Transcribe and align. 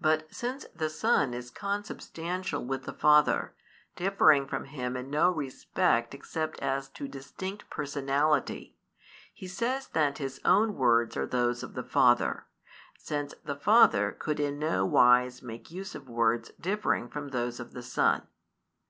But 0.00 0.34
since 0.34 0.64
the 0.74 0.88
Son 0.88 1.34
is 1.34 1.50
Consubstantial 1.50 2.64
with 2.64 2.84
the 2.84 2.92
Father, 2.94 3.54
differing 3.96 4.46
from 4.46 4.64
Him 4.64 4.96
in 4.96 5.10
no 5.10 5.28
respect 5.30 6.14
except 6.14 6.58
as 6.60 6.88
to 6.88 7.06
distinct 7.06 7.68
personality, 7.68 8.78
He 9.30 9.46
says 9.46 9.88
that 9.88 10.16
His 10.16 10.40
own 10.46 10.74
words 10.76 11.18
are 11.18 11.26
those 11.26 11.62
of 11.62 11.74
the 11.74 11.84
Father, 11.84 12.46
since 12.96 13.34
the 13.44 13.56
Father 13.56 14.12
could 14.12 14.40
in 14.40 14.58
no 14.58 14.86
wise 14.86 15.42
make 15.42 15.70
use 15.70 15.94
of 15.94 16.08
words 16.08 16.52
differing 16.58 17.10
from 17.10 17.28
those 17.28 17.60
of 17.60 17.74
the 17.74 17.82
Son. 17.82 18.26